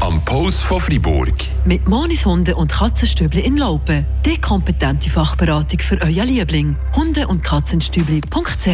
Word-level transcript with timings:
Am 0.00 0.24
Post 0.24 0.62
von 0.62 0.80
Fribourg. 0.80 1.34
Mit 1.66 1.86
Monis 1.86 2.24
Hunde 2.24 2.56
und 2.56 2.72
Katzenstübli 2.72 3.40
in 3.40 3.58
Laupen. 3.58 4.06
Die 4.24 4.40
kompetente 4.40 5.10
Fachberatung 5.10 5.80
für 5.80 6.00
euer 6.00 6.24
Liebling. 6.24 6.76
Hunde- 6.94 7.26
und 7.26 7.42
Katzenstübli.ch 7.42 8.68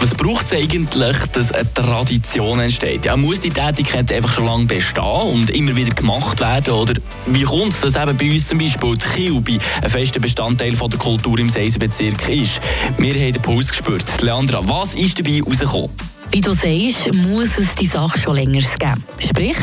Was 0.00 0.14
braucht 0.14 0.46
es 0.46 0.52
eigentlich, 0.54 1.18
dass 1.32 1.52
eine 1.52 1.70
Tradition 1.74 2.60
entsteht? 2.60 3.04
Ja, 3.04 3.16
muss 3.16 3.40
die 3.40 3.50
Tätigkeit 3.50 4.10
einfach 4.10 4.32
schon 4.32 4.46
lange 4.46 4.64
bestehen 4.64 5.02
und 5.02 5.50
immer 5.50 5.76
wieder 5.76 5.94
gemacht 5.94 6.40
werden? 6.40 6.72
Oder 6.72 6.94
wie 7.26 7.42
kommt 7.42 7.74
es, 7.74 7.80
dass 7.80 7.96
eben 7.96 8.16
bei 8.16 8.30
uns 8.30 8.48
zum 8.48 8.58
Beispiel 8.58 8.96
die 8.96 9.06
Kilbe 9.06 9.58
ein 9.82 9.90
fester 9.90 10.20
Bestandteil 10.20 10.74
von 10.76 10.88
der 10.88 10.98
Kultur 10.98 11.38
im 11.38 11.50
Seisenbezirk 11.50 12.26
ist? 12.30 12.60
Wir 12.96 13.14
haben 13.14 13.32
den 13.32 13.42
Puls 13.42 13.68
gespürt. 13.68 14.22
Leandra, 14.22 14.66
was 14.66 14.94
ist 14.94 15.18
dabei 15.18 15.42
rausgekommen? 15.42 15.90
Wie 16.30 16.42
du 16.42 16.52
sagst, 16.52 17.12
muss 17.14 17.58
es 17.58 17.74
die 17.74 17.86
Sache 17.86 18.18
schon 18.18 18.36
länger 18.36 18.60
geben. 18.60 19.02
Sprich, 19.18 19.56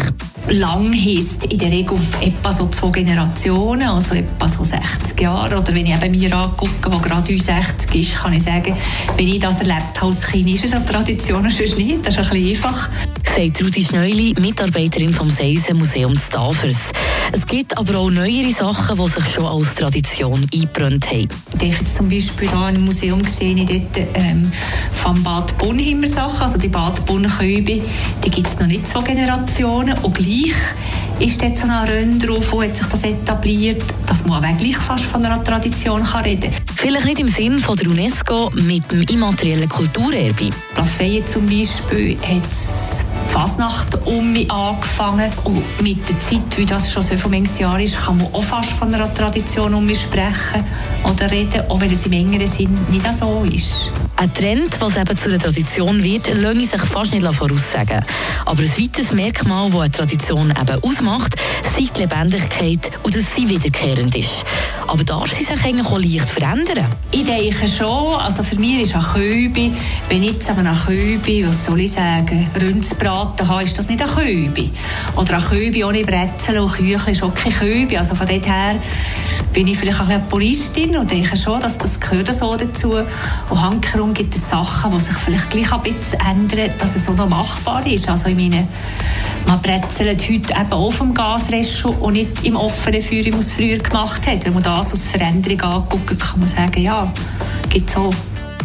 lang 0.47 0.91
heisst 0.93 1.45
in 1.45 1.59
der 1.59 1.71
Regel 1.71 1.97
etwa 2.21 2.51
so 2.51 2.67
zwei 2.69 2.89
Generationen, 2.89 3.87
also 3.87 4.15
etwa 4.15 4.47
so 4.47 4.63
60 4.63 5.19
Jahre. 5.21 5.59
Oder 5.59 5.73
wenn 5.75 5.85
ich 5.85 5.95
eben 5.95 6.11
mir 6.11 6.35
angucke, 6.35 6.91
wo 6.91 6.97
gerade 6.97 7.37
60 7.37 7.95
ist, 7.95 8.15
kann 8.15 8.33
ich 8.33 8.43
sagen, 8.43 8.75
wenn 9.15 9.27
ich 9.27 9.39
das 9.39 9.59
erlebt 9.59 9.95
habe 9.97 10.07
als 10.07 10.25
Kind, 10.25 10.49
ist 10.49 10.65
es 10.65 10.73
eine 10.73 10.85
Tradition, 10.85 11.47
sonst 11.49 11.77
nicht. 11.77 12.05
Das 12.05 12.17
ist 12.17 12.31
ein 12.31 12.43
bisschen 12.43 12.49
einfach. 12.49 12.89
Sagt 13.23 13.63
Rudi 13.63 13.83
Schneuli, 13.83 14.33
Mitarbeiterin 14.39 15.13
vom 15.13 15.29
Seisen 15.29 15.77
Museum 15.77 16.15
Stavers. 16.17 16.91
Es 17.31 17.45
gibt 17.45 17.77
aber 17.77 17.99
auch 17.99 18.09
neuere 18.09 18.49
Sachen, 18.49 18.97
die 18.97 19.09
sich 19.09 19.33
schon 19.33 19.45
als 19.45 19.75
Tradition 19.75 20.45
eingebrannt 20.53 21.09
haben. 21.09 21.27
Ich 21.61 21.79
jetzt 21.79 21.97
zum 21.97 22.09
Beispiel 22.09 22.49
hier 22.49 22.69
im 22.69 22.85
Museum 22.85 23.21
gesehen, 23.21 23.57
ich 23.57 23.67
dort 23.67 24.07
ähm, 24.13 24.51
vom 24.93 25.21
Bad 25.23 25.57
Bonheimer 25.57 26.07
Sachen, 26.07 26.39
also 26.39 26.57
die 26.57 26.67
Bad 26.67 27.05
Bonn-Köbe, 27.05 27.81
die 28.23 28.29
gibt 28.29 28.47
es 28.47 28.59
noch 28.59 28.67
nicht 28.67 28.87
zwei 28.87 29.01
Generationen 29.01 29.97
und 29.99 30.15
gleich 30.15 30.53
ist 31.19 31.41
dort 31.41 31.57
so 31.57 31.67
ein 31.67 31.87
Rönn 31.87 32.19
drauf, 32.19 32.51
wo 32.51 32.61
hat 32.61 32.75
sich 32.75 32.85
das 32.87 33.03
etabliert, 33.03 33.81
dass 34.05 34.25
man 34.25 34.43
auch 34.43 34.57
gleich 34.57 34.75
fast 34.77 35.05
von 35.05 35.23
einer 35.23 35.41
Tradition 35.43 36.03
kann 36.03 36.23
reden 36.23 36.51
kann. 36.51 36.75
Vielleicht 36.75 37.05
nicht 37.05 37.19
im 37.19 37.27
Sinn 37.27 37.59
von 37.59 37.77
der 37.77 37.87
UNESCO 37.87 38.51
mit 38.53 38.91
dem 38.91 39.01
immateriellen 39.03 39.69
Kulturerbe. 39.69 40.49
Lafayette 40.75 41.25
zum 41.25 41.47
Beispiel 41.47 42.17
hat 42.21 42.43
Fasnacht 43.27 44.05
um 44.05 44.33
mich 44.33 44.49
angefangen 44.49 45.31
und 45.43 45.81
mit 45.81 46.07
der 46.07 46.19
Zeit, 46.19 46.57
wie 46.57 46.65
das 46.65 46.91
schon 46.91 47.03
so 47.03 47.17
viele 47.17 47.43
Jahre 47.59 47.83
ist, 47.83 47.97
kann 47.97 48.17
man 48.17 48.27
auch 48.33 48.43
fast 48.43 48.71
von 48.71 48.93
einer 48.93 49.13
Tradition 49.13 49.73
um 49.73 49.85
mich 49.85 50.01
sprechen 50.01 50.63
oder 51.03 51.29
reden, 51.29 51.63
auch 51.69 51.79
wenn 51.81 51.91
es 51.91 52.05
im 52.05 52.13
engeren 52.13 52.47
Sinn 52.47 52.77
nicht 52.89 53.13
so 53.13 53.43
ist. 53.43 53.91
Ein 54.17 54.33
Trend, 54.33 54.79
was 54.79 54.95
eben 54.95 55.17
zu 55.17 55.27
einer 55.27 55.39
Tradition 55.39 56.01
wird, 56.01 56.33
lässt 56.33 56.71
sich 56.71 56.81
fast 56.81 57.13
nicht 57.13 57.25
voraussagen. 57.33 58.01
Aber 58.45 58.61
ein 58.61 58.77
weiteres 58.77 59.11
Merkmal, 59.11 59.69
das 59.69 59.81
eine 59.81 59.91
Tradition 59.91 60.51
eben 60.51 60.83
ausmacht, 60.83 61.35
sei 61.75 61.89
die 61.93 62.01
Lebendigkeit 62.01 62.91
und 63.03 63.13
dass 63.13 63.35
sie 63.35 63.49
wiederkehrend 63.49 64.15
ist. 64.15 64.45
Aber 64.87 65.03
darf 65.03 65.33
sie 65.33 65.43
sich 65.43 65.61
eigentlich 65.61 65.85
auch 65.85 65.99
leicht 65.99 66.29
verändern? 66.29 66.85
Ich 67.11 67.25
denke 67.25 67.67
schon. 67.67 68.15
Also 68.15 68.41
für 68.43 68.55
mich 68.55 68.83
ist 68.83 68.95
ein 68.95 69.01
Köbi, 69.01 69.73
wenn 70.07 70.23
ich 70.23 70.31
jetzt 70.31 70.49
ein 70.49 70.65
Köbi, 70.85 71.45
was 71.45 71.65
soll 71.65 71.81
ich 71.81 71.91
sagen, 71.91 72.49
Ründsbraten 72.61 73.45
habe, 73.47 73.63
ist 73.63 73.77
das 73.77 73.89
nicht 73.89 74.01
ein 74.01 74.07
Köbi. 74.07 74.71
Oder 75.17 75.35
ein 75.35 75.43
Köbi 75.43 75.83
ohne 75.83 76.03
Brezel 76.03 76.59
und 76.59 76.71
Küchle 76.71 77.11
ist 77.11 77.21
auch 77.21 77.33
kein 77.33 77.51
Köbi. 77.51 77.97
Also 77.97 78.15
von 78.15 78.27
dort 78.27 78.45
her 78.45 78.79
bin 79.51 79.67
ich 79.67 79.77
vielleicht 79.77 79.99
auch 79.99 80.07
eine 80.07 80.19
Puristin 80.19 80.95
und 80.95 81.11
denke 81.11 81.35
schon, 81.35 81.59
dass 81.59 81.77
das 81.77 81.99
gehört 81.99 82.33
so 82.33 82.55
dazu. 82.55 82.93
Und 83.49 83.61
hankerum 84.05 84.13
gibt 84.13 84.35
es 84.35 84.49
Sachen, 84.49 84.91
die 84.91 84.99
sich 84.99 85.15
vielleicht 85.15 85.49
gleich 85.49 85.71
ein 85.71 85.81
bisschen 85.81 86.19
ändern, 86.19 86.71
dass 86.77 86.95
es 86.95 87.07
auch 87.07 87.15
noch 87.15 87.27
machbar 87.27 87.85
ist. 87.85 88.07
Also 88.07 88.27
ich 88.27 88.35
meine, 88.35 88.67
man 89.47 89.61
brezelt 89.61 90.21
heute 90.21 90.53
eben 90.53 90.71
auch 90.71 90.91
vom 90.91 91.13
Gasresto 91.13 91.89
und 91.89 92.13
nicht 92.13 92.45
im 92.45 92.55
offenen 92.55 93.01
Feuer, 93.01 93.25
wie 93.25 93.31
man 93.31 93.39
es 93.39 93.53
früher 93.53 93.77
gemacht 93.77 94.25
hat. 94.27 94.45
Wenn 94.45 94.53
man 94.53 94.63
das 94.63 94.91
als 94.91 95.07
Veränderung 95.07 95.61
anguckt, 95.61 96.19
kann 96.19 96.39
man 96.39 96.49
sagen, 96.49 96.81
ja, 96.81 97.11
gibt 97.69 97.89
es 97.89 97.95
auch. 97.95 98.13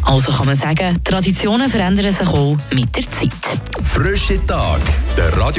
Also 0.03 0.33
kann 0.33 0.47
man 0.47 0.57
sagen, 0.57 0.99
Traditionen 1.05 1.69
verändern 1.69 2.11
sich 2.11 2.27
auch 2.27 2.57
mit 2.73 2.97
der 2.97 3.11
Zeit. 3.11 3.31
Frische 3.85 4.45
Tag, 4.47 4.81
der 5.17 5.37
Radio 5.39 5.59